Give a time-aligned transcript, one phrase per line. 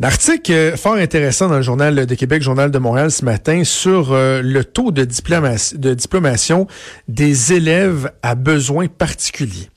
[0.00, 4.12] Un article fort intéressant dans le Journal de Québec, Journal de Montréal ce matin sur
[4.12, 6.66] euh, le taux de, de diplomation
[7.06, 9.70] des élèves à besoins particuliers.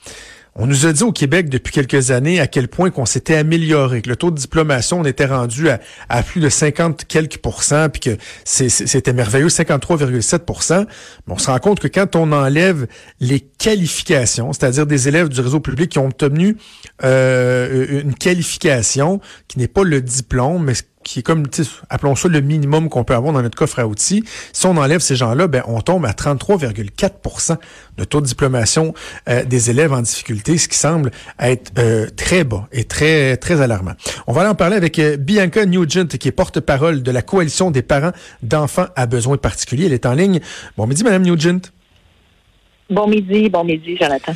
[0.60, 4.02] On nous a dit au Québec depuis quelques années à quel point qu'on s'était amélioré,
[4.02, 5.68] que le taux de diplomation on était rendu
[6.08, 10.86] à, plus de 50 quelques pourcents, puis que c'était merveilleux, 53,7
[11.28, 12.88] Mais on se rend compte que quand on enlève
[13.20, 16.56] les qualifications, c'est-à-dire des élèves du réseau public qui ont obtenu
[17.04, 20.74] euh, une qualification qui n'est pas le diplôme, mais
[21.08, 21.44] qui est comme,
[21.88, 24.24] appelons ça le minimum qu'on peut avoir dans notre coffre à outils.
[24.52, 27.56] Si on enlève ces gens-là, ben, on tombe à 33,4%
[27.96, 28.92] de taux de diplomation
[29.26, 33.62] euh, des élèves en difficulté, ce qui semble être euh, très bas et très, très
[33.62, 33.94] alarmant.
[34.26, 37.70] On va aller en parler avec euh, Bianca Nugent, qui est porte-parole de la Coalition
[37.70, 38.12] des parents
[38.42, 39.86] d'enfants à besoins particuliers.
[39.86, 40.40] Elle est en ligne.
[40.76, 41.72] Bon midi, Madame Nugent.
[42.90, 44.34] Bon midi, bon midi, Jonathan.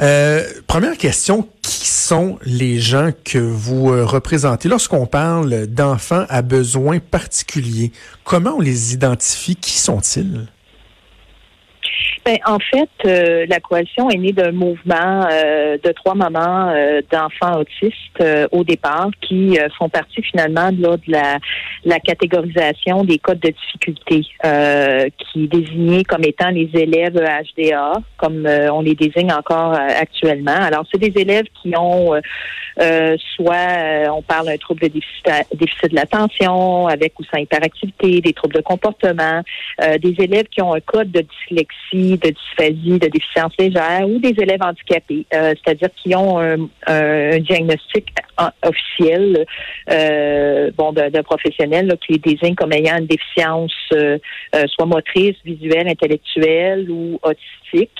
[0.00, 4.68] Euh, première question, qui sont les gens que vous euh, représentez?
[4.68, 7.92] Lorsqu'on parle d'enfants à besoins particuliers?
[8.24, 9.56] Comment on les identifie?
[9.56, 10.46] Qui sont-ils?
[12.24, 17.02] Ben, en fait, euh, la coalition est née d'un mouvement euh, de trois mamans euh,
[17.12, 21.38] d'enfants autistes au départ qui font partie finalement de la,
[21.84, 24.22] la catégorisation des codes de difficulté
[25.18, 30.52] qui désignés comme étant les élèves HDA, comme on les désigne encore actuellement.
[30.52, 32.12] Alors, c'est des élèves qui ont
[33.36, 38.32] soit on parle d'un trouble de déficit, déficit de l'attention avec ou sans hyperactivité, des
[38.32, 39.42] troubles de comportement,
[39.80, 44.34] des élèves qui ont un code de dyslexie de dysphasie, de déficience légère ou des
[44.40, 48.08] élèves handicapés, euh, c'est-à-dire qui ont un, diagnostic
[48.62, 49.46] officiel
[49.90, 54.18] euh, bon, d'un professionnel qui les désigne comme ayant une déficience euh,
[54.66, 57.90] soit motrice, visuelle, intellectuelle ou autistique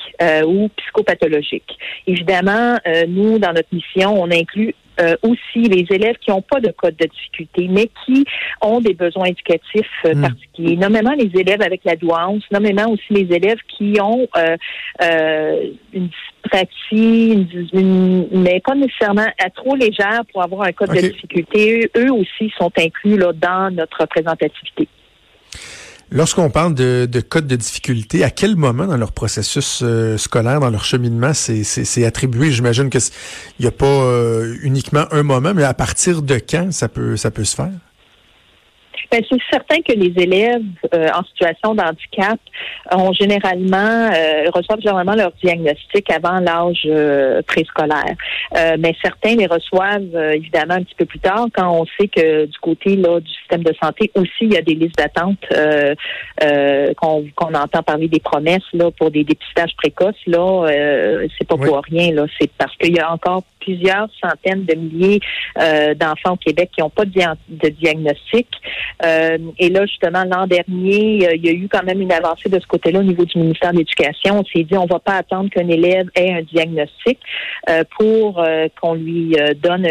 [0.47, 1.77] ou psychopathologique.
[2.07, 2.77] Évidemment,
[3.09, 6.97] nous, dans notre mission, on inclut euh, aussi les élèves qui n'ont pas de code
[6.97, 8.25] de difficulté, mais qui
[8.61, 10.23] ont des besoins éducatifs euh, hmm.
[10.23, 10.77] particuliers.
[10.77, 16.09] Nommément les élèves avec la douance, nommément aussi les élèves qui ont euh, une
[16.43, 17.47] dyspraxie,
[18.33, 21.91] mais pas nécessairement à trop légère pour avoir un code de difficulté.
[21.97, 24.89] Eux, eux aussi sont inclus là, dans notre représentativité.
[26.11, 30.61] Lorsqu'on parle de, de code de difficulté, à quel moment dans leur processus euh, scolaire,
[30.61, 32.53] dans leur cheminement, c'est attribué?
[32.53, 33.01] J'imagine qu'il
[33.61, 37.31] n'y a pas euh, uniquement un moment, mais à partir de quand ça peut, ça
[37.31, 37.73] peut se faire?
[39.15, 40.61] Ben, c'est certain que les élèves
[40.93, 42.41] euh, en situation de handicap
[42.91, 48.17] ont généralement euh, reçoivent généralement leur diagnostic avant l'âge euh, préscolaire.
[48.53, 52.59] mais certains les reçoivent évidemment un petit peu plus tard quand on sait que du
[52.59, 55.39] côté là du système de santé aussi il y a des listes d'attente
[56.97, 60.67] qu'on entend parler des promesses là pour des dépistages précoces là
[61.39, 65.21] c'est pas pour rien là c'est parce qu'il y a encore plusieurs centaines de milliers
[65.95, 68.49] d'enfants au Québec qui n'ont pas de, de diagnostic.
[69.05, 72.49] Euh, et là, justement, l'an dernier, euh, il y a eu quand même une avancée
[72.49, 74.41] de ce côté-là au niveau du ministère de l'Éducation.
[74.41, 77.19] On s'est dit, on va pas attendre qu'un élève ait un diagnostic
[77.69, 78.45] euh, pour
[78.81, 79.87] qu'on lui donne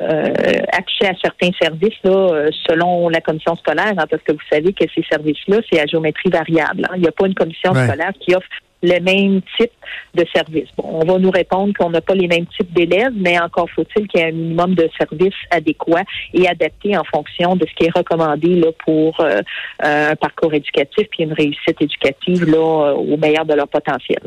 [0.00, 4.84] accès à certains services là, selon la commission scolaire, hein, parce que vous savez que
[4.94, 6.84] ces services-là, c'est à géométrie variable.
[6.84, 6.94] Hein.
[6.96, 8.46] Il n'y a pas une commission scolaire qui offre
[8.82, 9.72] le même type
[10.14, 10.68] de service.
[10.76, 14.06] Bon, on va nous répondre qu'on n'a pas les mêmes types d'élèves, mais encore faut-il
[14.06, 17.86] qu'il y ait un minimum de services adéquats et adaptés en fonction de ce qui
[17.86, 19.40] est recommandé là, pour euh,
[19.80, 24.20] un parcours éducatif puis une réussite éducative là, euh, au meilleur de leur potentiel.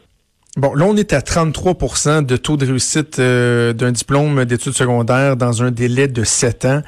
[0.58, 5.38] Bon, là, on est à 33% de taux de réussite euh, d'un diplôme d'études secondaires
[5.38, 6.82] dans un délai de 7 ans.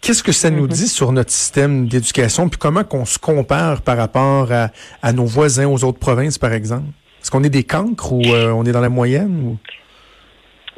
[0.00, 0.72] Qu'est-ce que ça nous mm-hmm.
[0.72, 5.66] dit sur notre système d'éducation, puis comment qu'on se compare par rapport à, nos voisins,
[5.66, 6.86] aux autres provinces, par exemple?
[7.20, 9.56] Est-ce qu'on est des cancres ou euh, on est dans la moyenne?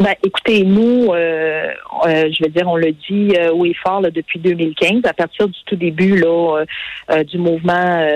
[0.01, 1.67] Ben, écoutez, nous, euh,
[2.07, 5.59] euh, je veux dire, on le dit haut et fort depuis 2015, à partir du
[5.67, 6.65] tout début là,
[7.25, 8.07] du mouvement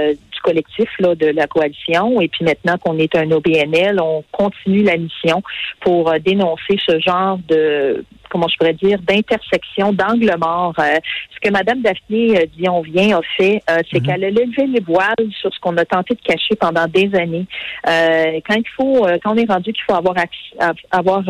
[0.43, 4.97] collectif là, de la coalition, et puis maintenant qu'on est un OBNL, on continue la
[4.97, 5.43] mission
[5.81, 10.75] pour dénoncer ce genre de comment je pourrais dire, d'intersection, d'angle mort.
[10.79, 10.97] Euh,
[11.35, 14.07] ce que Mme Daphné euh, Dion-Vient a fait, euh, c'est mhm.
[14.07, 17.47] qu'elle a levé les voiles sur ce qu'on a tenté de cacher pendant des années.
[17.85, 21.23] quand il faut, quand on est rendu qu'il faut avoir accès, avoir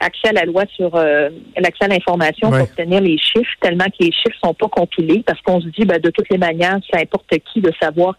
[0.00, 4.12] accès à la loi sur l'accès à l'information pour obtenir les chiffres, tellement que les
[4.12, 7.26] chiffres sont pas compilés, parce qu'on se dit, ben, de toutes les manières, ça importe
[7.52, 8.16] qui de savoir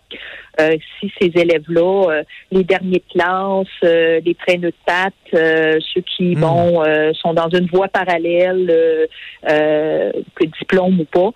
[0.60, 6.36] euh, si ces élèves-là, euh, les derniers classes, euh, les traîneaux de pattes, ceux qui
[6.36, 6.42] hmm.
[6.42, 6.84] bon
[7.14, 9.08] sont dans une voie parallèle,
[9.44, 11.32] que diplôme ou pas.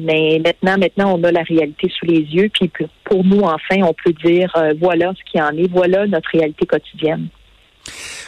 [0.00, 2.50] mais maintenant, maintenant, on a la réalité sous les yeux.
[2.52, 2.70] Puis
[3.04, 7.28] pour nous, enfin, on peut dire voilà ce qui en est, voilà notre réalité quotidienne.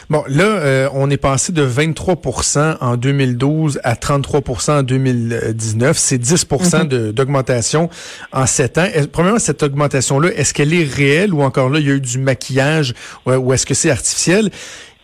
[0.09, 5.97] Bon, là, euh, on est passé de 23% en 2012 à 33% en 2019.
[5.97, 7.11] C'est 10% mm-hmm.
[7.11, 7.89] d'augmentation
[8.31, 8.87] en sept ans.
[9.11, 12.19] Premièrement, cette augmentation-là, est-ce qu'elle est réelle ou encore là, il y a eu du
[12.19, 12.93] maquillage
[13.25, 14.51] ou est-ce que c'est artificiel?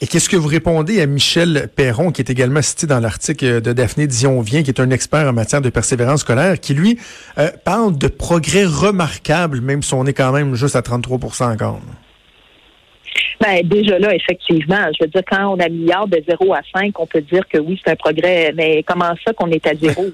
[0.03, 3.71] Et qu'est-ce que vous répondez à Michel Perron, qui est également cité dans l'article de
[3.71, 6.97] Daphné Dion-Vient, qui est un expert en matière de persévérance scolaire, qui lui
[7.37, 11.79] euh, parle de progrès remarquables, même si on est quand même juste à 33% encore.
[13.39, 17.07] Ben, déjà là, effectivement, je veux dire, quand on améliore de 0 à 5, on
[17.07, 20.05] peut dire que oui, c'est un progrès, mais comment ça qu'on est à zéro?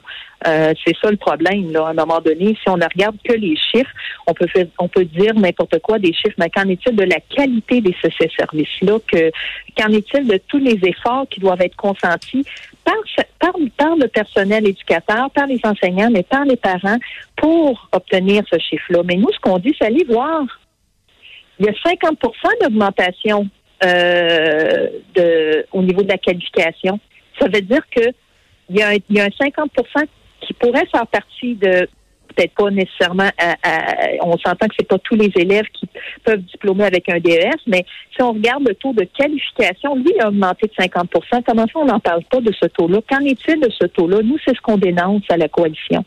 [0.45, 1.87] Euh, c'est ça le problème, là.
[1.87, 3.89] À un moment donné, si on ne regarde que les chiffres,
[4.27, 7.19] on peut faire, on peut dire n'importe quoi des chiffres, mais qu'en est-il de la
[7.19, 8.99] qualité de ces services-là?
[9.11, 9.31] Que,
[9.75, 12.45] qu'en est-il de tous les efforts qui doivent être consentis
[12.85, 12.95] par,
[13.39, 16.97] par, par le personnel éducateur, par les enseignants, mais par les parents
[17.35, 19.01] pour obtenir ce chiffre-là?
[19.05, 20.45] Mais nous, ce qu'on dit, c'est aller voir
[21.59, 22.15] il y a 50%
[22.61, 23.47] d'augmentation
[23.83, 24.87] euh,
[25.71, 26.99] au niveau de la qualification.
[27.39, 28.09] Ça veut dire que
[28.69, 29.69] il y a, il y a un 50%
[30.41, 31.87] qui pourrait faire partie de
[32.27, 33.29] peut-être pas nécessairement
[34.21, 35.87] on s'entend que c'est pas tous les élèves qui
[36.23, 40.27] peuvent diplômer avec un DES, mais si on regarde le taux de qualification, lui a
[40.27, 42.99] augmenté de 50% Comment ça, on n'en parle pas de ce taux-là?
[43.09, 44.21] Qu'en est-il de ce taux-là?
[44.23, 46.03] Nous, c'est ce qu'on dénonce à la coalition.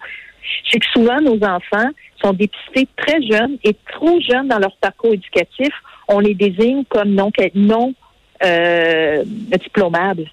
[0.71, 1.91] C'est que souvent, nos enfants
[2.23, 5.71] sont dépistés très jeunes et trop jeunes dans leur parcours éducatif.
[6.09, 7.95] On les désigne comme non, non
[8.45, 10.31] euh, diplomables.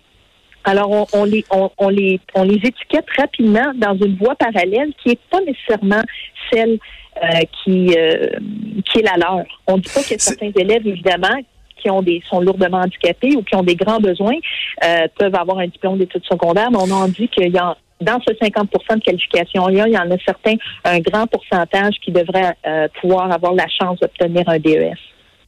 [0.63, 5.19] Alors, on, les, on, les, on les étiquette rapidement dans une voie parallèle qui n'est
[5.31, 6.01] pas nécessairement
[6.51, 6.77] celle
[7.23, 8.27] euh, qui, euh,
[8.85, 9.45] qui est la leur.
[9.65, 11.39] On ne dit pas qu'il y a certains élèves, évidemment,
[11.77, 14.35] qui ont des sont lourdement handicapés ou qui ont des grands besoins
[14.83, 18.19] euh, peuvent avoir un diplôme d'études secondaires, mais on en dit qu'il y a dans
[18.21, 22.87] ce 50% de qualification-là, il y en a certains, un grand pourcentage qui devraient euh,
[23.01, 24.93] pouvoir avoir la chance d'obtenir un DES.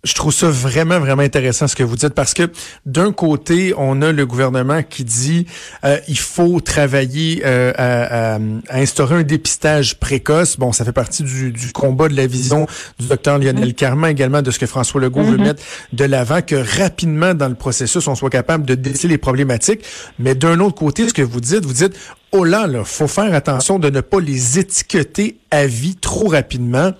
[0.06, 2.50] Je trouve ça vraiment, vraiment intéressant ce que vous dites parce que
[2.86, 5.46] d'un côté, on a le gouvernement qui dit
[5.84, 10.58] euh, il faut travailler euh, à, instaurer un dépistage précoce.
[10.58, 12.66] Bon, ça fait partie du, combat de la vision
[12.98, 15.44] du docteur Lionel Carman, également de ce que François Legault veut mm-hmm.
[15.44, 19.84] mettre de l'avant, que rapidement dans le processus, on soit capable de déceler les problématiques.
[20.18, 21.98] Mais d'un autre côté, ce que vous dites, vous dites
[22.32, 26.94] oh là, là, faut faire attention de ne pas les étiqueter à vie trop rapidement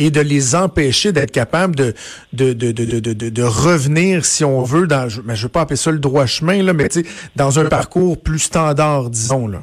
[0.00, 1.94] et de les empêcher d'être capables de
[2.32, 5.90] de, de, de, de, revenir, si on veut, dans, je ne veux pas appeler ça
[5.90, 6.88] le droit chemin, là, mais
[7.36, 9.46] dans un parcours plus standard, disons.
[9.46, 9.62] Là.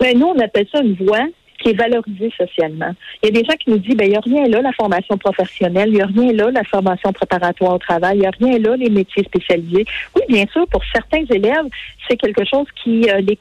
[0.00, 1.26] Ben, nous, on appelle ça une voie
[1.58, 2.94] qui est valorisée socialement.
[3.22, 4.72] Il y a des gens qui nous disent, ben, il n'y a rien là, la
[4.72, 8.30] formation professionnelle, il n'y a rien là, la formation préparatoire au travail, il n'y a
[8.30, 9.84] rien là, les métiers spécialisés.
[10.14, 11.66] Oui, bien sûr, pour certains élèves,
[12.08, 13.38] c'est quelque chose qui, euh, les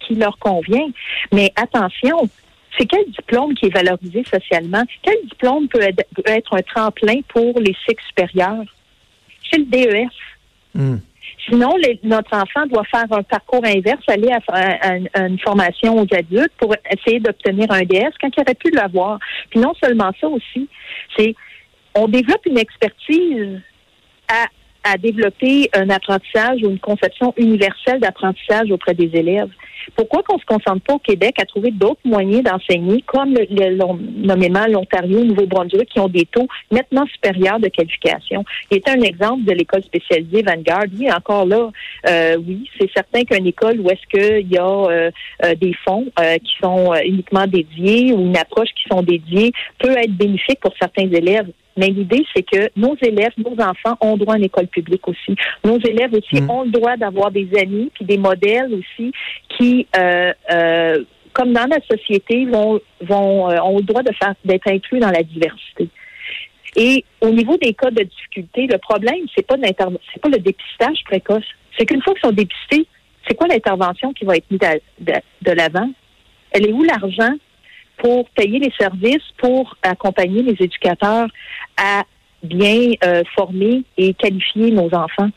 [0.00, 0.88] qui leur convient.
[1.32, 2.28] Mais attention,
[2.78, 4.82] c'est quel diplôme qui est valorisé socialement?
[5.02, 8.64] Quel diplôme peut être un tremplin pour les cycles supérieurs?
[9.50, 10.08] C'est le DES.
[10.74, 10.98] Hmm.
[11.48, 11.74] Sinon,
[12.04, 17.18] notre enfant doit faire un parcours inverse, aller à, une formation aux adultes pour essayer
[17.18, 19.18] d'obtenir un DS quand il aurait pu l'avoir.
[19.50, 20.68] Puis non seulement ça aussi,
[21.16, 21.34] c'est
[21.94, 23.60] on développe une expertise
[24.28, 24.46] à,
[24.84, 29.50] à développer un apprentissage ou une conception universelle d'apprentissage auprès des élèves.
[29.96, 34.26] Pourquoi qu'on se concentre pas au Québec à trouver d'autres moyens d'enseigner, comme le, le,
[34.26, 38.44] nommément l'Ontario, Nouveau-Brunswick, qui ont des taux nettement supérieurs de qualification?
[38.70, 40.84] Il est un exemple de l'école spécialisée Vanguard.
[40.98, 41.70] Oui, encore là,
[42.08, 45.10] euh, oui, c'est certain qu'une école où est-ce qu'il y a euh,
[45.44, 50.12] euh, des fonds qui sont uniquement dédiés ou une approche qui sont dédiés peut être
[50.12, 51.48] bénéfique pour certains élèves.
[51.80, 55.34] Mais l'idée, c'est que nos élèves, nos enfants ont droit à une école publique aussi.
[55.64, 56.50] Nos élèves aussi mm.
[56.50, 59.12] ont le droit d'avoir des amis puis des modèles aussi
[59.56, 64.34] qui, euh, euh, comme dans la société, vont, vont euh, ont le droit de faire
[64.44, 65.88] d'être inclus dans la diversité.
[66.76, 69.56] Et au niveau des cas de difficulté, le problème, c'est pas
[70.12, 71.46] c'est pas le dépistage précoce.
[71.78, 72.86] C'est qu'une fois qu'ils sont dépistés,
[73.26, 74.60] c'est quoi l'intervention qui va être mise
[75.00, 75.90] de, de l'avant?
[76.52, 77.32] Elle est où l'argent?
[78.00, 81.28] Pour payer les services, pour accompagner les éducateurs
[81.76, 82.04] à
[82.42, 85.30] bien euh, former et qualifier nos enfants.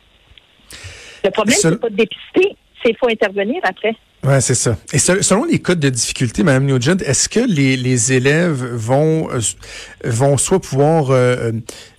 [1.24, 3.96] Le problème, c'est pas de dépister, c'est qu'il faut intervenir après.
[4.25, 4.77] Oui, c'est ça.
[4.93, 9.39] Et selon les codes de difficulté, Mme Nugent, est-ce que les, les, élèves vont euh,
[10.05, 11.51] vont soit pouvoir euh,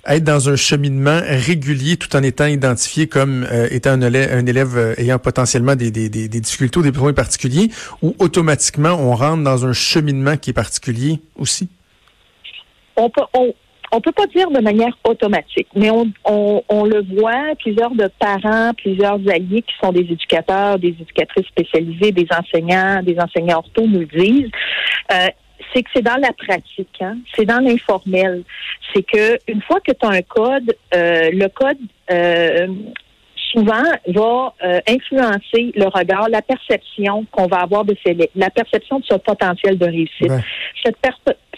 [0.07, 5.77] être dans un cheminement régulier tout en étant identifiés comme étant un élève, ayant potentiellement
[5.77, 10.39] des, des, des, difficultés ou des besoins particuliers, ou automatiquement on rentre dans un cheminement
[10.39, 11.69] qui est particulier aussi?
[13.95, 18.73] On peut pas dire de manière automatique, mais on, on, le voit, plusieurs de parents,
[18.77, 24.01] plusieurs alliés qui sont des éducateurs, des éducatrices spécialisées, des enseignants, des enseignants ortho nous
[24.01, 24.51] le disent.
[25.13, 25.29] Euh,
[25.73, 27.17] c'est que c'est dans la pratique, hein?
[27.35, 28.43] c'est dans l'informel.
[28.93, 31.79] C'est que une fois que tu as un code, euh, le code
[32.11, 32.67] euh,
[33.55, 38.99] souvent va euh, influencer le regard, la perception qu'on va avoir de ses la perception
[38.99, 40.33] de son potentiel de réussite.
[40.85, 40.97] Cette,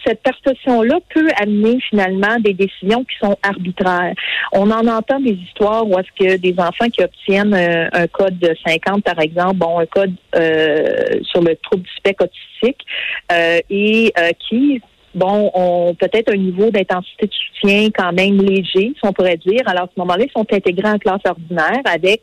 [0.06, 4.14] cette perception-là peut amener finalement des décisions qui sont arbitraires.
[4.52, 8.38] On en entend des histoires où est-ce que des enfants qui obtiennent euh, un code
[8.38, 12.80] de 50, par exemple, bon, un code euh, sur le trouble du spectre autistique,
[13.70, 14.12] et
[14.48, 14.80] qui
[15.16, 19.62] bon, ont peut-être un niveau d'intensité de soutien quand même léger, si on pourrait dire.
[19.66, 22.22] Alors, à ce moment-là, ils sont intégrés en classe ordinaire avec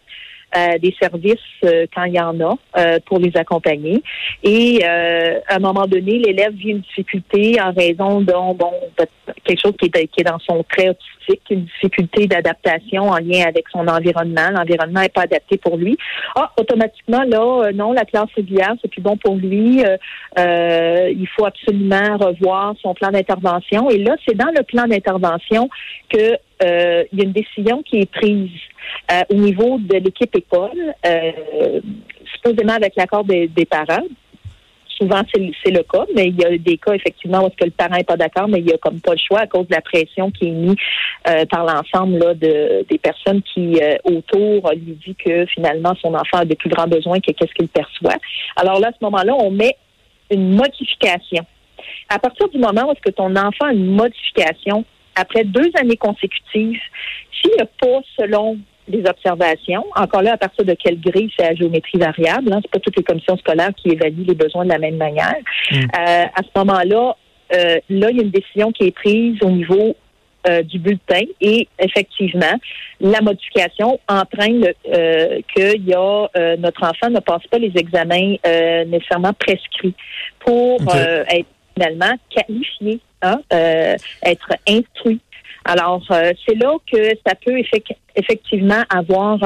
[0.56, 4.04] euh, des services euh, quand il y en a euh, pour les accompagner.
[4.44, 8.72] Et à un moment donné, l'élève vit une difficulté en raison de bon,
[9.44, 13.46] quelque chose qui est, qui est dans son trait autistique, une difficulté d'adaptation en lien
[13.48, 14.50] avec son environnement.
[14.52, 15.98] L'environnement n'est pas adapté pour lui.
[16.36, 19.82] Ah, automatiquement, là, non, la classe régulière, c'est plus bon pour lui.
[20.38, 23.90] il faut absolument revoir son plan d'intervention.
[23.90, 25.70] Et là, c'est dans le plan d'intervention
[26.10, 28.50] que il y a une décision qui est prise
[29.12, 31.82] euh, au niveau de l'équipe école, euh,
[32.36, 34.04] supposément avec l'accord des, parents.
[34.88, 37.72] Souvent, c'est le cas, mais il y a des cas, effectivement, où est-ce que le
[37.72, 39.74] parent n'est pas d'accord, mais il y a comme pas le choix à cause de
[39.74, 40.76] la pression qui est mise
[41.28, 46.46] euh, par l'ensemble de, des personnes qui, autour, lui dit que finalement, son enfant a
[46.46, 48.18] de plus grands besoins que qu'est-ce qu'il perçoit.
[48.56, 49.76] Alors là, à ce moment-là, on met
[50.30, 51.46] une modification.
[52.08, 55.98] À partir du moment où est-ce que ton enfant a une modification, après deux années
[55.98, 56.80] consécutives,
[57.32, 59.86] s'il n'y a pas, selon des observations.
[59.96, 62.52] Encore là, à partir de quelle grille c'est la géométrie variable.
[62.52, 62.60] Hein?
[62.62, 65.36] C'est pas toutes les commissions scolaires qui évaluent les besoins de la même manière.
[65.72, 65.76] Mm.
[65.76, 67.16] Euh, à ce moment-là,
[67.54, 69.96] euh, là, il y a une décision qui est prise au niveau
[70.48, 72.60] euh, du bulletin et effectivement,
[73.00, 76.28] la modification entraîne euh, que y a
[76.58, 78.36] notre enfant ne passe pas les examens
[78.88, 79.96] nécessairement prescrits
[80.40, 85.20] pour être finalement qualifié, hein, être instruit
[85.66, 87.58] alors, euh, c'est là que ça peut
[88.16, 89.40] effectivement avoir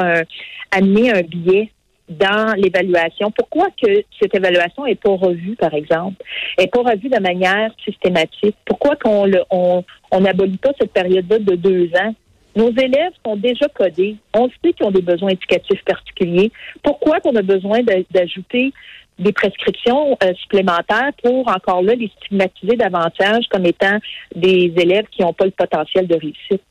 [0.71, 1.71] amené un biais
[2.09, 3.31] dans l'évaluation.
[3.31, 6.23] Pourquoi que cette évaluation n'est pas revue, par exemple,
[6.57, 8.55] n'est pas revue de manière systématique?
[8.65, 12.15] Pourquoi qu'on on n'abolit pas cette période-là de deux ans?
[12.55, 14.15] Nos élèves sont déjà codés.
[14.33, 16.51] On sait qu'ils ont des besoins éducatifs particuliers.
[16.81, 18.73] Pourquoi qu'on a besoin d'ajouter
[19.19, 23.97] des prescriptions euh, supplémentaires pour encore là les stigmatiser davantage comme étant
[24.35, 26.61] des élèves qui n'ont pas le potentiel de réussite.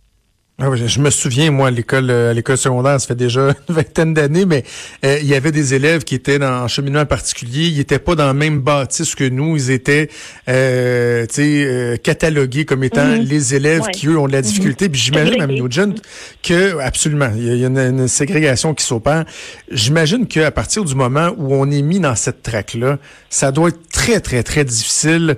[0.58, 3.74] Ah je me souviens, moi, à l'école euh, à l'école secondaire, ça fait déjà une
[3.74, 4.64] vingtaine d'années, mais
[5.04, 7.66] euh, il y avait des élèves qui étaient dans un cheminement particulier.
[7.66, 9.56] Ils n'étaient pas dans le même bâtisse que nous.
[9.56, 10.08] Ils étaient
[10.48, 13.20] euh, euh catalogués comme étant mhm.
[13.20, 14.44] les élèves qui, eux, ont de la mhm.
[14.44, 14.88] difficulté.
[14.88, 16.00] Puis j'imagine, Mme Nugent,
[16.42, 19.26] que absolument, il y a une, une ségrégation qui s'opère.
[19.70, 22.98] J'imagine qu'à partir du moment où on est mis dans cette traque-là,
[23.28, 25.36] ça doit être très, très, très difficile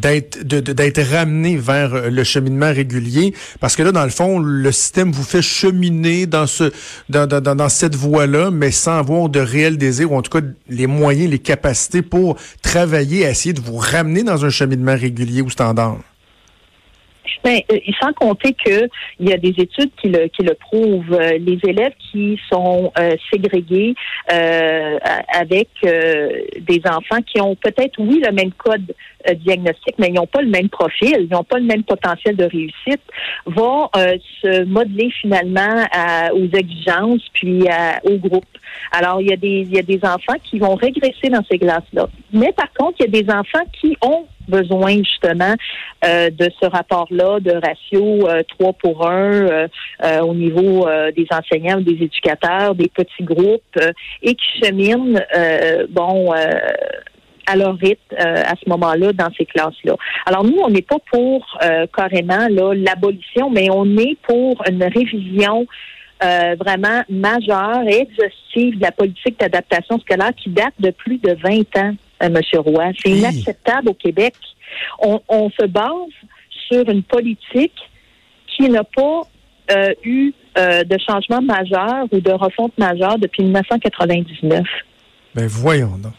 [0.00, 4.72] d'être d'être ramené vers euh, le cheminement régulier parce que là dans le fond le
[4.72, 6.72] système vous fait cheminer dans ce
[7.08, 11.30] dans, cette voie-là mais sans avoir de réel désir ou en tout cas les moyens
[11.30, 15.98] les capacités pour travailler essayer de vous ramener dans un cheminement régulier ou standard.
[17.42, 18.88] Ben, euh, sans compter qu'il
[19.20, 21.14] y a des études qui le, prouvent.
[21.14, 22.92] Euh, les élèves qui sont
[23.32, 23.94] ségrégés
[24.28, 28.94] avec des enfants qui ont peut-être, oui, le même code
[29.36, 32.44] diagnostique, mais ils n'ont pas le même profil, ils n'ont pas le même potentiel de
[32.44, 33.02] réussite,
[33.46, 35.84] vont se modeler finalement
[36.32, 37.64] aux exigences puis
[38.04, 38.44] au groupe.
[38.92, 41.58] Alors, il y, a des, il y a des enfants qui vont régresser dans ces
[41.58, 42.08] classes-là.
[42.32, 45.54] Mais par contre, il y a des enfants qui ont besoin justement
[46.04, 49.68] euh, de ce rapport-là de ratio 3 euh, pour 1 euh,
[50.22, 53.78] au niveau des enseignants ou des éducateurs, des petits groupes
[54.22, 55.20] et qui cheminent,
[55.90, 56.32] bon,
[57.50, 59.96] à leur rythme à ce moment-là dans ces classes-là.
[60.26, 61.58] Alors nous, on n'est pas pour
[61.96, 65.66] carrément l'abolition, mais on est pour une révision
[66.22, 71.76] vraiment majeure et exhaustive de la politique d'adaptation scolaire qui date de plus de 20
[71.82, 71.94] ans.
[72.20, 72.38] M.
[72.58, 72.92] Roy.
[73.02, 74.34] C'est inacceptable au Québec.
[75.00, 75.90] On, se base
[76.68, 77.74] sur une politique
[78.46, 79.22] qui n'a pas
[79.72, 84.64] euh, eu euh, de changement majeur ou de refonte majeure depuis 1999.
[85.34, 86.12] Ben voyons donc.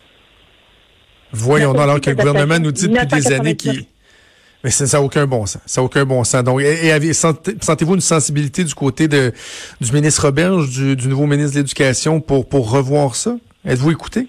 [1.33, 3.85] Voyons alors que le gouvernement nous dit depuis des années qu'il...
[4.63, 5.61] Mais ça n'a aucun bon sens.
[5.65, 6.43] Ça n'a aucun bon sens.
[6.43, 9.33] Donc, et, sentez-vous une sensibilité du côté de,
[9.79, 13.37] du ministre Roberge, du, du nouveau ministre de l'Éducation pour, pour revoir ça?
[13.65, 14.27] Êtes-vous écouté?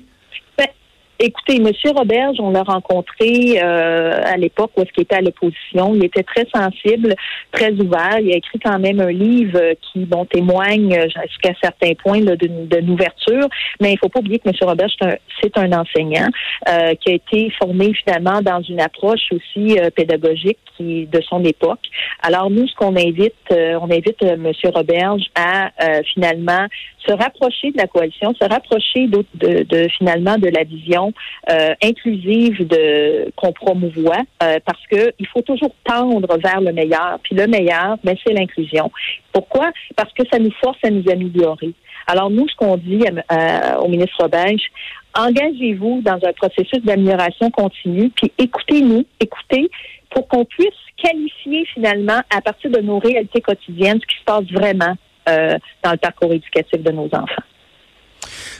[1.24, 1.70] Écoutez, M.
[1.94, 5.94] Roberge, on l'a rencontré euh, à l'époque où est-ce qu'il était à l'opposition.
[5.94, 7.14] Il était très sensible,
[7.52, 8.18] très ouvert.
[8.18, 10.98] Il a écrit quand même un livre qui bon, témoigne
[11.28, 13.48] jusqu'à certains points d'une ouverture.
[13.80, 14.54] Mais il faut pas oublier que M.
[14.62, 14.94] Roberge,
[15.40, 16.26] c'est un, enseignant
[16.68, 21.44] euh, qui a été formé finalement dans une approche aussi euh, pédagogique qui de son
[21.44, 21.86] époque.
[22.24, 24.50] Alors nous, ce qu'on invite, on invite M.
[24.74, 25.70] Roberge à
[26.14, 26.66] finalement
[27.06, 31.11] se rapprocher de la coalition, se rapprocher de, de, finalement de la vision
[31.50, 37.18] euh, inclusive de qu'on promouvoit, euh, parce que il faut toujours tendre vers le meilleur.
[37.22, 38.90] Puis le meilleur, ben, c'est l'inclusion.
[39.32, 39.70] Pourquoi?
[39.96, 41.72] Parce que ça nous force à nous améliorer.
[42.06, 44.62] Alors nous, ce qu'on dit euh, au ministre Belge,
[45.16, 49.70] engagez-vous dans un processus d'amélioration continue, puis écoutez-nous, écoutez
[50.10, 54.44] pour qu'on puisse qualifier finalement à partir de nos réalités quotidiennes ce qui se passe
[54.52, 54.94] vraiment
[55.26, 57.42] dans le parcours éducatif de nos enfants.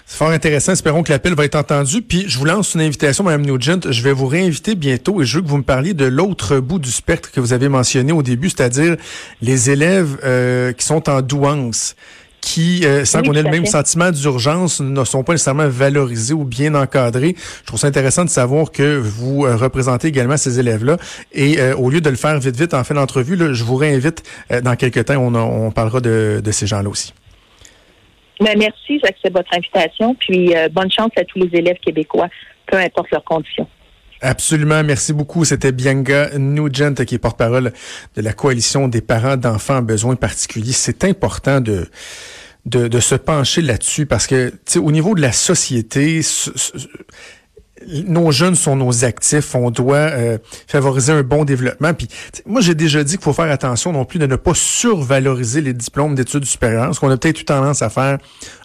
[0.06, 0.72] C'est fort intéressant.
[0.72, 2.02] Espérons que l'appel va être entendu.
[2.02, 3.90] Puis je vous lance une invitation, Mme Nugent.
[3.90, 6.78] Je vais vous réinviter bientôt et je veux que vous me parliez de l'autre bout
[6.78, 8.96] du spectre que vous avez mentionné au début, c'est-à-dire
[9.40, 11.94] les élèves euh, qui sont en douance
[12.42, 16.44] qui, euh, sans qu'on ait le même sentiment d'urgence, ne sont pas nécessairement valorisés ou
[16.44, 17.34] bien encadrés.
[17.62, 20.98] Je trouve ça intéressant de savoir que vous euh, représentez également ces élèves-là.
[21.32, 24.22] Et euh, au lieu de le faire vite, vite en fin d'entrevue, je vous réinvite
[24.62, 25.16] dans quelques temps.
[25.16, 27.14] On, on parlera de, de ces gens-là aussi.
[28.42, 30.14] Ben, merci, j'accepte votre invitation.
[30.14, 32.28] Puis bonne chance à tous les élèves québécois,
[32.66, 33.68] peu importe leurs conditions.
[34.20, 35.44] Absolument, merci beaucoup.
[35.44, 37.72] C'était Bianca Nugent qui est porte-parole
[38.14, 40.72] de la coalition des parents d'enfants en besoins particuliers.
[40.72, 41.88] C'est important de,
[42.66, 46.20] de, se pencher là-dessus parce que au niveau de la société,
[48.06, 51.94] nos jeunes sont nos actifs, on doit euh, favoriser un bon développement.
[51.94, 52.08] Puis
[52.46, 55.72] moi, j'ai déjà dit qu'il faut faire attention non plus de ne pas survaloriser les
[55.72, 58.18] diplômes d'études supérieures, ce qu'on a peut-être eu tendance à faire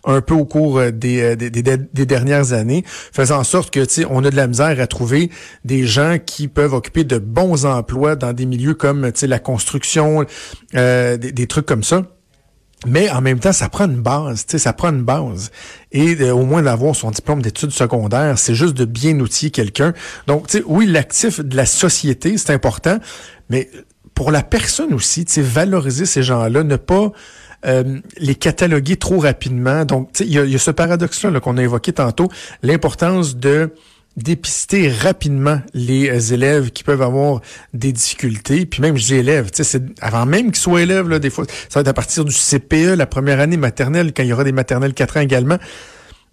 [0.06, 3.86] un peu au cours euh, des, euh, des, des, dernières années, faisant en sorte que
[4.10, 5.30] on a de la misère à trouver
[5.66, 10.26] des gens qui peuvent occuper de bons emplois dans des milieux comme la construction,
[10.74, 12.04] des trucs comme ça.
[12.86, 15.52] Mais en même temps, ça prend une base, tu sais, ça prend une base.
[15.92, 19.94] Et euh, au moins d'avoir son diplôme d'études secondaires, c'est juste de bien outiller quelqu'un.
[20.28, 23.00] Donc, tu sais, oui, l'actif de la société, c'est important,
[23.50, 23.70] mais
[24.14, 27.12] pour la personne aussi, tu sais, valoriser ces gens-là, ne pas
[27.66, 29.84] euh, les cataloguer trop rapidement.
[29.84, 32.30] Donc, tu sais, il y, a ce paradoxe-là qu'on a évoqué tantôt,
[32.62, 33.74] l'importance de
[34.18, 37.42] dépister rapidement les euh, élèves qui peuvent avoir
[37.74, 38.66] des difficultés.
[38.66, 41.80] Puis même, je dis élèves, c'est avant même qu'ils soient élèves, là, des fois, ça
[41.80, 44.52] va être à partir du CPE, la première année maternelle, quand il y aura des
[44.52, 45.58] maternelles 4 ans également.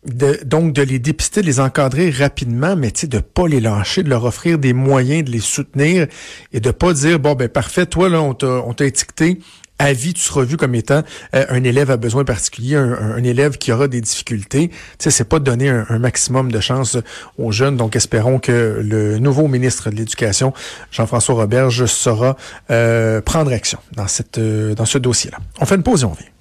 [0.06, 4.10] De, donc, de les dépister, de les encadrer rapidement, mais de pas les lâcher, de
[4.10, 6.06] leur offrir des moyens de les soutenir
[6.52, 9.38] et de pas dire, bon, ben parfait, toi, là, on t'a étiqueté
[9.78, 11.02] à vie, tu seras vu comme étant
[11.34, 14.68] euh, un élève à besoin particulier, un, élève qui aura des difficultés.
[14.68, 16.96] Tu sais, c'est pas donner un, maximum de chance
[17.38, 17.76] aux jeunes.
[17.76, 20.52] Donc, espérons que le nouveau ministre de l'Éducation,
[20.90, 22.36] Jean-François Roberge, saura
[22.70, 25.38] euh, prendre action dans cette euh, dans ce dossier-là.
[25.60, 26.33] On fait une pause et on vient.